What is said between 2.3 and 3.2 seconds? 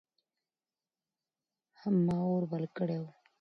بل کړی و.